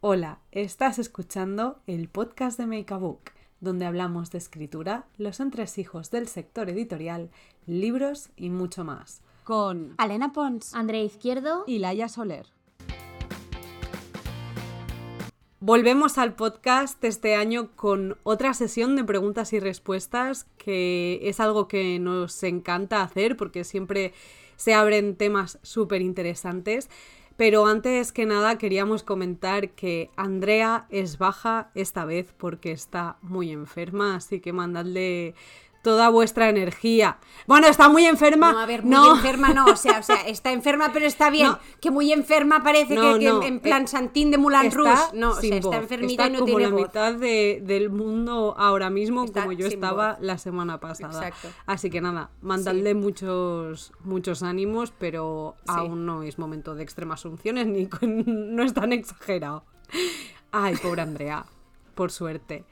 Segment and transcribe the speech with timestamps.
[0.00, 6.12] Hola, estás escuchando el podcast de Make a Book, donde hablamos de escritura, los entresijos
[6.12, 7.32] del sector editorial,
[7.66, 9.22] libros y mucho más.
[9.42, 12.46] Con Alena Pons, Andrea Izquierdo y Laia Soler.
[15.58, 21.66] Volvemos al podcast este año con otra sesión de preguntas y respuestas, que es algo
[21.66, 24.14] que nos encanta hacer porque siempre
[24.54, 26.88] se abren temas súper interesantes.
[27.38, 33.52] Pero antes que nada queríamos comentar que Andrea es baja esta vez porque está muy
[33.52, 35.36] enferma, así que mandadle
[35.82, 37.18] toda vuestra energía.
[37.46, 38.52] Bueno, está muy enferma.
[38.52, 41.52] No, a ver, muy enferma no, o sea, o sea, está enferma pero está bien.
[41.80, 44.92] Que muy enferma parece que, que en plan eh, Santín de Moulin Rouge.
[45.14, 46.82] No, o sea, está enfermita Está y no como tiene la voz.
[46.88, 50.18] mitad de- del mundo ahora mismo, Está como yo estaba voz.
[50.20, 51.26] la semana pasada.
[51.28, 51.48] Exacto.
[51.66, 55.74] Así que nada, mandadle muchos, muchos ánimos, pero Sí.
[55.74, 58.24] aún no es momento de extremas unciones ni con-
[58.56, 59.64] no es tan exagerado.
[60.52, 61.44] Ay, pobre Andrea,
[61.94, 62.64] por suerte.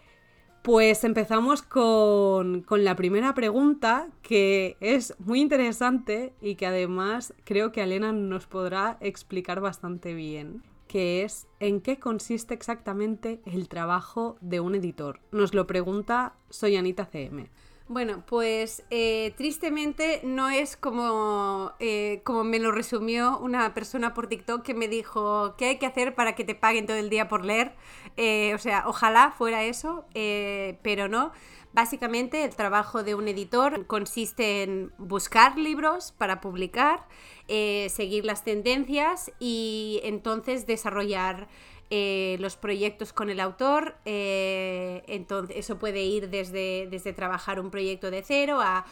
[0.66, 7.70] Pues empezamos con, con la primera pregunta, que es muy interesante y que además creo
[7.70, 14.38] que Elena nos podrá explicar bastante bien, que es ¿en qué consiste exactamente el trabajo
[14.40, 15.20] de un editor?
[15.30, 17.48] Nos lo pregunta Soy Anita CM.
[17.88, 24.26] Bueno, pues eh, tristemente no es como, eh, como me lo resumió una persona por
[24.26, 27.28] TikTok que me dijo qué hay que hacer para que te paguen todo el día
[27.28, 27.76] por leer.
[28.16, 31.30] Eh, o sea, ojalá fuera eso, pero no.
[31.72, 37.06] Básicamente el trabajo de un editor consiste en buscar libros para publicar,
[37.46, 41.48] seguir las tendencias y entonces desarrollar
[41.90, 43.96] eh, los proyectos con el autor.
[44.04, 48.84] eh, entonces, eso puede ir desde, desde trabajar un proyecto de cero a,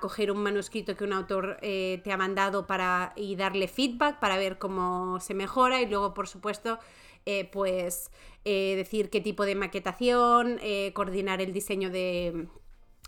[0.00, 4.38] coger un manuscrito que un autor eh, te ha mandado para, y darle feedback para
[4.38, 6.78] ver cómo se mejora y luego, por supuesto,
[7.52, 8.10] pues
[8.44, 10.58] decir qué tipo de maquetación,
[10.94, 12.48] coordinar el diseño de,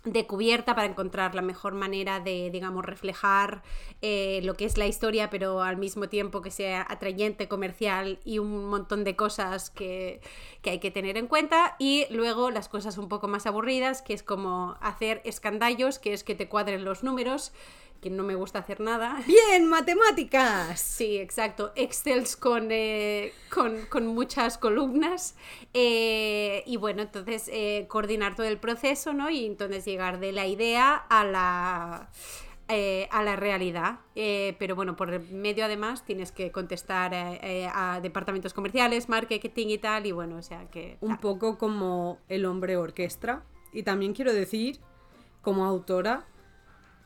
[0.03, 3.61] de cubierta para encontrar la mejor manera de, digamos, reflejar
[4.01, 8.39] eh, lo que es la historia, pero al mismo tiempo que sea atrayente, comercial y
[8.39, 10.21] un montón de cosas que,
[10.61, 11.75] que hay que tener en cuenta.
[11.77, 16.23] Y luego las cosas un poco más aburridas, que es como hacer escandallos, que es
[16.23, 17.53] que te cuadren los números,
[18.01, 19.21] que no me gusta hacer nada.
[19.27, 20.81] ¡Bien, matemáticas!
[20.81, 21.71] Sí, exacto.
[21.75, 25.35] Excels con, eh, con, con muchas columnas.
[25.73, 29.29] eh, y bueno, entonces eh, coordinar todo el proceso, ¿no?
[29.29, 32.09] Y entonces llegar de la idea a la,
[32.67, 33.99] a la realidad.
[34.15, 40.05] Pero bueno, por el medio además tienes que contestar a departamentos comerciales, marketing y tal.
[40.07, 40.97] Y bueno, o sea que...
[41.01, 43.43] Un poco como el hombre orquestra.
[43.73, 44.79] Y también quiero decir,
[45.41, 46.25] como autora,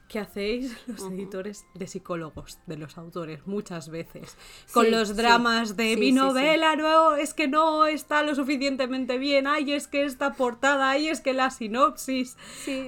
[0.07, 4.37] que hacéis los editores de psicólogos de los autores muchas veces.
[4.73, 5.13] Con Sí, los sí.
[5.15, 9.87] dramas de mi sí, novela, no, es que no está lo suficientemente bien, ay, es
[9.87, 12.37] que esta portada, ay, es que la sinopsis,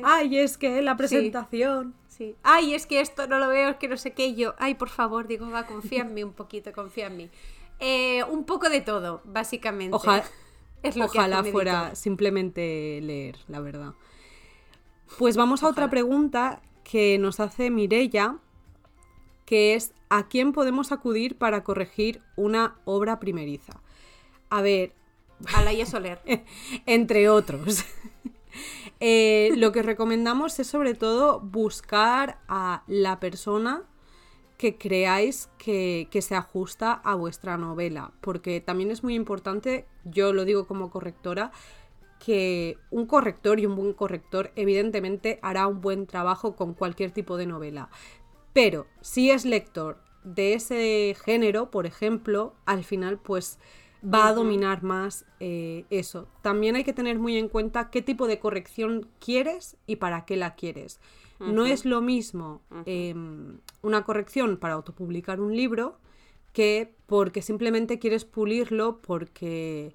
[0.04, 1.96] ay, es que la presentación.
[2.08, 2.36] Sí.
[2.42, 4.34] Ay, es que esto no lo veo, es que no sé qué.
[4.34, 7.30] Yo, ay, por favor, digo, va, confía en mí un poquito, confía en mí.
[7.80, 9.96] Eh, un poco de todo, básicamente.
[9.96, 10.24] Ojalá,
[10.82, 13.94] Es lo fuera simplemente leer, la verdad.
[15.20, 18.38] Pues vamos a otra pregunta que nos hace Mirella,
[19.46, 23.82] que es ¿a quién podemos acudir para corregir una obra primeriza?
[24.50, 24.94] A ver,
[25.54, 26.22] A Laia Soler.
[26.86, 27.84] entre otros.
[29.00, 33.84] Eh, lo que recomendamos es sobre todo buscar a la persona
[34.58, 40.34] que creáis que, que se ajusta a vuestra novela, porque también es muy importante, yo
[40.34, 41.52] lo digo como correctora,
[42.24, 47.38] que un corrector y un buen corrector evidentemente hará un buen trabajo con cualquier tipo
[47.38, 47.90] de novela.
[48.54, 53.60] Pero si es lector de ese género, por ejemplo, al final pues
[54.04, 56.28] va a dominar más eh, eso.
[56.42, 60.38] También hay que tener muy en cuenta qué tipo de corrección quieres y para qué
[60.38, 61.00] la quieres.
[61.40, 66.00] No es lo mismo em, una corrección para autopublicar un libro
[66.52, 69.94] que porque simplemente quieres pulirlo porque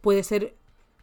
[0.00, 0.54] puede ser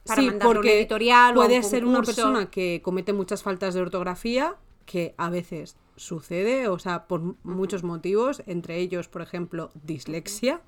[0.05, 2.81] Para sí, mandarlo a un porque editorial o a un puede ser una persona que
[2.83, 4.55] comete muchas faltas de ortografía
[4.85, 10.61] que a veces sucede, o sea, por muchos motivos, entre ellos, por ejemplo, dislexia,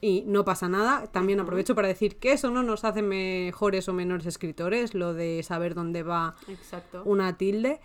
[0.00, 1.06] y no pasa nada.
[1.08, 5.42] También aprovecho para decir que eso no nos hace mejores o menores escritores, lo de
[5.42, 7.02] saber dónde va Exacto.
[7.04, 7.80] una tilde.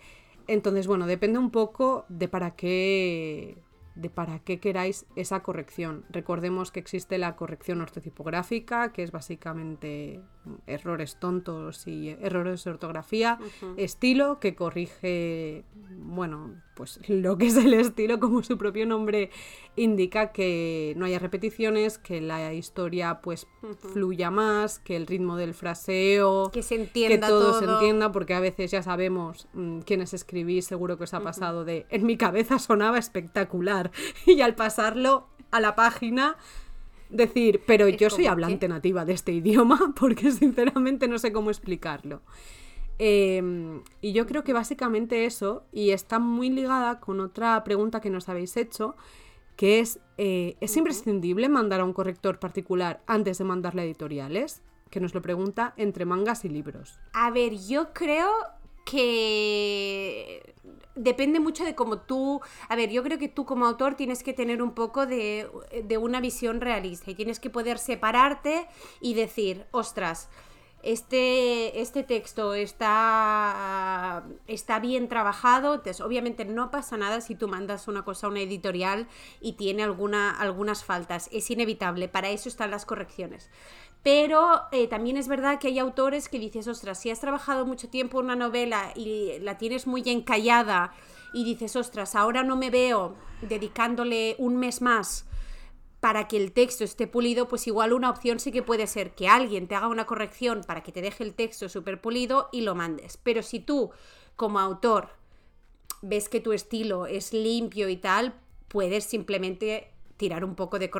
[0.46, 3.58] Entonces, bueno, depende un poco de para qué
[3.94, 6.04] de para qué queráis esa corrección.
[6.10, 10.20] Recordemos que existe la corrección ortotipográfica, que es básicamente
[10.66, 13.38] errores tontos y errores de ortografía,
[13.76, 15.64] estilo, que corrige,
[15.98, 19.30] bueno, pues lo que es el estilo, como su propio nombre
[19.76, 23.46] indica, que no haya repeticiones, que la historia pues
[23.92, 27.58] fluya más, que el ritmo del fraseo, que se entienda que todo, todo.
[27.58, 31.64] se entienda, porque a veces ya sabemos mm, quienes escribís, seguro que os ha pasado
[31.64, 33.90] de en mi cabeza sonaba espectacular
[34.26, 36.36] y al pasarlo a la página
[37.12, 41.50] decir, pero Es yo soy hablante nativa de este idioma, porque sinceramente no sé cómo
[41.50, 42.22] explicarlo.
[42.98, 48.10] Eh, y yo creo que básicamente eso, y está muy ligada con otra pregunta que
[48.10, 48.96] nos habéis hecho,
[49.56, 54.62] que es, eh, ¿es imprescindible mandar a un corrector particular antes de mandarle a editoriales?
[54.90, 56.98] Que nos lo pregunta entre mangas y libros.
[57.12, 58.30] A ver, yo creo
[58.84, 60.54] que
[60.94, 64.32] depende mucho de cómo tú, a ver, yo creo que tú como autor tienes que
[64.32, 65.48] tener un poco de,
[65.84, 68.66] de una visión realista y tienes que poder separarte
[69.00, 70.28] y decir, ostras,
[70.82, 77.86] este, este texto está, está bien trabajado, entonces obviamente no pasa nada si tú mandas
[77.86, 79.06] una cosa a una editorial
[79.40, 83.48] y tiene alguna, algunas faltas, es inevitable, para eso están las correcciones.
[84.02, 87.88] Pero eh, también es verdad que hay autores que dices, ostras, si has trabajado mucho
[87.88, 90.92] tiempo una novela y la tienes muy encallada
[91.32, 95.26] y dices, ostras, ahora no me veo dedicándole un mes más
[96.02, 99.28] para que el texto esté pulido, pues igual una opción sí que puede ser que
[99.28, 102.74] alguien te haga una corrección para que te deje el texto súper pulido y lo
[102.74, 103.18] mandes.
[103.18, 103.92] Pero si tú,
[104.34, 105.10] como autor,
[106.00, 108.34] ves que tu estilo es limpio y tal,
[108.66, 110.90] puedes simplemente tirar un poco de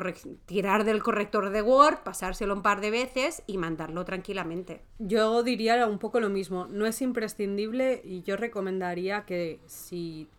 [0.45, 4.83] tirar del corrector de Word, pasárselo un par de veces y mandarlo tranquilamente.
[4.99, 10.29] Yo diría un poco lo mismo, no es imprescindible y yo recomendaría que si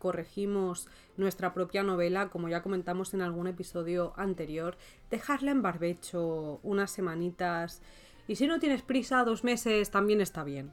[0.00, 4.76] corregimos nuestra propia novela, como ya comentamos en algún episodio anterior,
[5.10, 7.82] dejarla en barbecho unas semanitas
[8.26, 10.72] y si no tienes prisa, dos meses también está bien.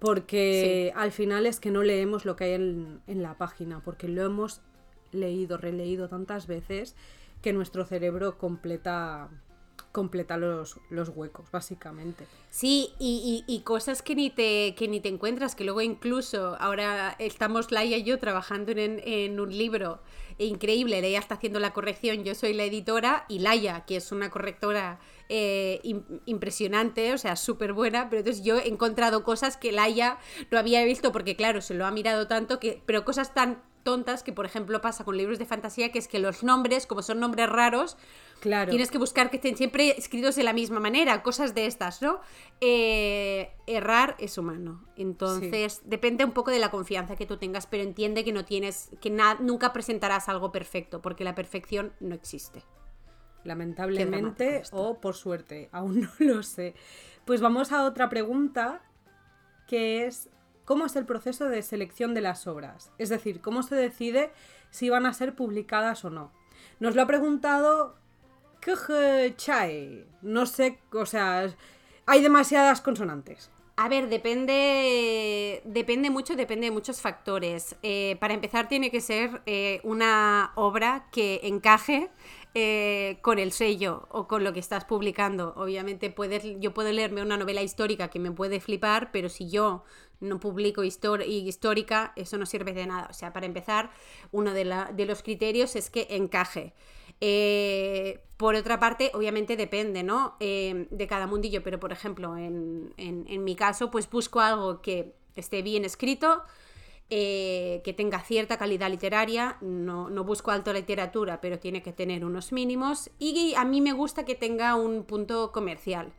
[0.00, 0.98] Porque Sí.
[0.98, 4.22] al final es que no leemos lo que hay en, en la página, porque lo
[4.24, 4.60] hemos
[5.12, 6.96] leído, releído tantas veces
[7.40, 9.28] que nuestro cerebro completa,
[9.92, 12.26] completa los, los huecos, básicamente.
[12.50, 17.14] Sí, y, y- cosas que ni, te, que ni te encuentras, que luego incluso ahora
[17.18, 20.00] estamos Laia y yo trabajando en, en un libro
[20.38, 24.30] increíble, Laia está haciendo la corrección, yo soy la editora, y Laia, que es una
[24.30, 24.98] correctora
[25.28, 30.18] eh, im- impresionante, o sea, súper buena, pero entonces yo he encontrado cosas que Laia
[30.50, 34.22] no había visto, porque claro, se lo ha mirado tanto, que, pero cosas tan tontas
[34.22, 37.20] que por ejemplo pasa con libros de fantasía, que es que los nombres, como son
[37.20, 37.96] nombres raros,
[38.42, 38.70] Claro.
[38.70, 42.18] Tienes que buscar que estén siempre escritos de la misma manera, cosas de estas, ¿no?
[42.60, 44.84] Eh, errar es humano.
[44.96, 48.90] Entonces, depende un poco de la confianza que tú tengas, pero entiende que no tienes,
[49.00, 52.64] que nunca presentarás algo perfecto, porque la perfección no existe.
[53.44, 56.74] Lamentablemente o por suerte, aún no lo sé.
[57.24, 58.82] Pues vamos a otra pregunta
[59.68, 60.28] que es
[60.64, 62.92] ¿cómo es el proceso de selección de las obras?
[62.98, 64.32] Es decir, ¿cómo se decide
[64.70, 66.32] si van a ser publicadas o no?
[66.80, 67.96] Nos lo ha preguntado
[69.36, 70.06] Chai.
[70.22, 71.46] No sé, o sea,
[72.06, 73.50] hay demasiadas consonantes.
[73.76, 77.74] A ver, depende, depende mucho, depende de muchos factores.
[77.82, 82.10] Eh, para empezar, tiene que ser eh, una obra que encaje
[82.54, 85.54] eh, con el sello o con lo que estás publicando.
[85.56, 89.84] Obviamente, puedes, yo puedo leerme una novela histórica que me puede flipar, pero si yo
[90.22, 93.08] no publico histórica, eso no sirve de nada.
[93.10, 93.90] O sea, para empezar,
[94.30, 96.72] uno de, la- de los criterios es que encaje.
[97.20, 100.36] Eh, por otra parte, obviamente depende, ¿no?
[100.40, 104.82] Eh, de cada mundillo, pero por ejemplo, en, en- en mi caso, pues busco algo
[104.82, 106.42] que esté bien escrito,
[107.14, 112.24] eh, que tenga cierta calidad literaria, no, no busco alta literatura, pero tiene que tener
[112.24, 116.10] unos mínimos, y a mí me gusta que tenga un punto comercial.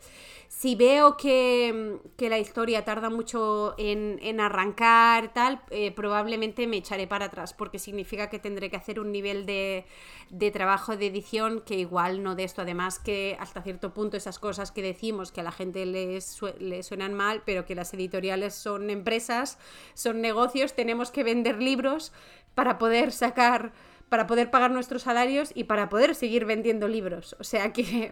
[0.49, 6.77] Si veo que, que la historia tarda mucho en, en arrancar, tal, eh, probablemente me
[6.77, 9.85] echaré para atrás, porque significa que tendré que hacer un nivel de,
[10.29, 12.61] de trabajo de edición que igual no de esto.
[12.61, 17.15] Además que hasta cierto punto esas cosas que decimos que a la gente le suenan
[17.15, 19.57] mal, pero que las editoriales son empresas,
[19.95, 22.11] son negocios, tenemos que vender libros
[22.55, 23.71] para poder sacar,
[24.09, 27.37] para poder pagar nuestros salarios y para poder seguir vendiendo libros.
[27.39, 28.11] O sea que,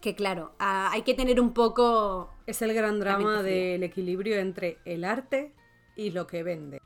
[0.00, 2.32] que claro, hay que tener un poco...
[2.46, 5.52] Es el gran drama del equilibrio entre el arte
[5.94, 6.80] y lo que vende.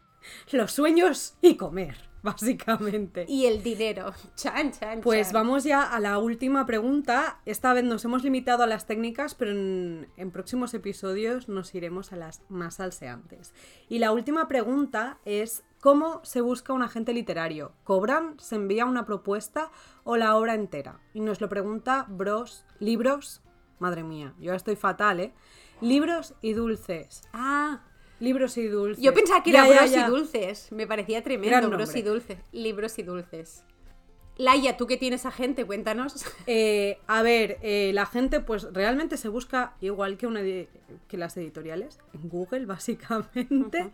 [0.51, 1.97] Los sueños y comer,
[2.33, 3.25] básicamente.
[3.29, 4.13] Y el dinero.
[4.37, 5.35] Chan, chan, Pues chan.
[5.35, 7.41] vamos ya a la última pregunta.
[7.47, 12.13] Esta vez nos hemos limitado a las técnicas, pero en, en próximos episodios nos iremos
[12.13, 13.55] a las más salseantes.
[13.89, 17.73] Y la última pregunta es, ¿cómo se busca un agente literario?
[17.85, 18.39] ¿Cobran?
[18.39, 19.71] ¿Se envía una propuesta
[20.05, 21.01] o la obra entera?
[21.15, 23.43] Y nos lo pregunta Bros, Libros,
[23.79, 25.33] madre mía, yo estoy fatal, ¿eh?
[25.81, 27.23] Libros y dulces.
[27.35, 27.83] Ah,
[28.19, 29.03] Libros y dulces.
[29.03, 30.07] Yo pensaba que Ya, era ya, Bros ya.
[30.07, 30.73] y Dulces.
[30.73, 31.69] Me parecía tremendo.
[31.71, 32.39] Bros y Dulces.
[32.53, 33.63] Libros y Dulces.
[34.39, 36.25] Laia, tú que tienes a gente, cuéntanos.
[36.49, 40.69] Eh, a ver, eh, la gente pues realmente se busca igual que, una edi-
[41.09, 43.91] que las editoriales, en Google básicamente,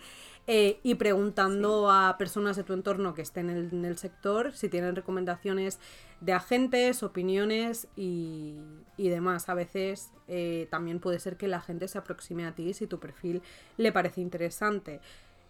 [0.47, 4.53] eh, y preguntando a personas de tu entorno que estén en el, en el sector
[4.53, 5.79] si tienen recomendaciones
[6.21, 8.57] de agentes, opiniones y,
[8.99, 9.49] y demás.
[9.49, 10.11] A veces
[10.71, 13.43] también puede ser que la gente se aproxime a ti si tu perfil
[13.77, 15.01] le parece interesante.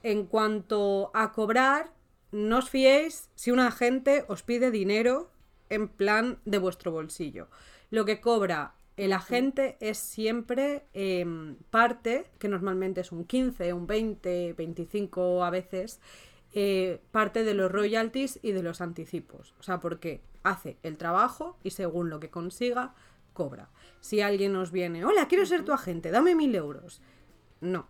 [0.03, 1.93] En cuanto a cobrar,
[2.33, 5.31] no os fiéis si un agente os pide dinero
[5.69, 7.49] en plan de vuestro bolsillo.
[7.91, 13.87] Lo que cobra el agente es siempre em, parte, que normalmente es un 15, un
[13.87, 16.01] 20, 25 a veces,
[16.53, 19.55] eh, parte de los royalties y de los anticipos.
[19.59, 22.95] O sea, porque hace el trabajo y según lo que consiga,
[23.33, 23.71] cobra.
[24.01, 27.01] Si alguien os viene, hola, quiero ser tu agente, dame mil euros.
[27.61, 27.89] No,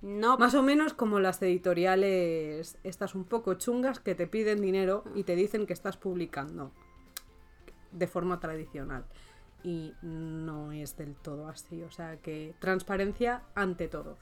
[0.00, 5.02] No, más o menos como las editoriales estas un poco chungas que te piden dinero
[5.14, 6.72] y te dicen que estás publicando
[7.90, 9.04] de forma tradicional.
[9.64, 11.82] Y no es del todo así.
[11.82, 14.18] O sea que transparencia ante todo.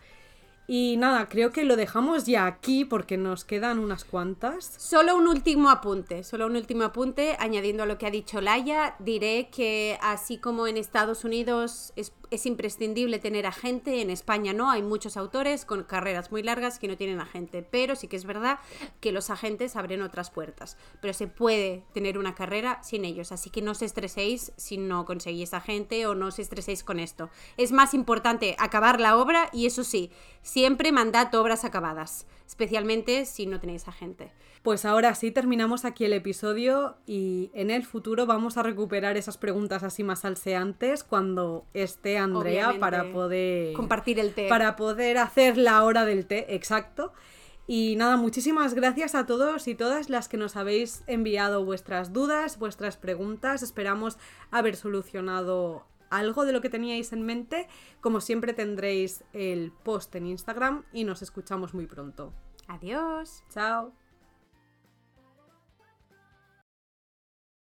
[0.69, 4.65] Y nada, creo que lo dejamos ya aquí porque nos quedan unas cuantas.
[4.65, 8.97] Solo un último apunte, solo un último apunte, añadiendo a lo que ha dicho Laia,
[8.99, 14.71] diré que así como en Estados Unidos es, es imprescindible tener agente, en España no,
[14.71, 18.25] hay muchos autores con carreras muy largas que no tienen agente, pero sí que es
[18.25, 18.59] verdad
[19.01, 23.51] que los agentes abren otras puertas, pero se puede tener una carrera sin ellos, así
[23.51, 27.31] que no os estreséis si no conseguís agente o no os estreséis con esto.
[27.57, 30.11] Es más importante acabar la obra y eso sí,
[30.43, 34.33] siempre mandad obras acabadas, especialmente si no tenéis agente.
[34.67, 39.39] Pues ahora sí terminamos aquí el episodio y en el futuro vamos a recuperar esas
[39.39, 44.49] preguntas así más salseantes cuando esté Andrea Obviamente, para poder compartir el té.
[44.49, 47.13] para poder hacer la hora del té, exacto.
[47.69, 52.59] Y nada, muchísimas gracias a todos y todas las que nos habéis enviado vuestras dudas,
[52.59, 53.63] vuestras preguntas.
[53.63, 54.19] Esperamos
[54.51, 57.69] haber solucionado algo de lo que teníais en mente.
[58.01, 62.33] Como siempre tendréis el post en Instagram y nos escuchamos muy pronto.
[62.67, 63.45] Adiós.
[63.55, 63.93] Chao.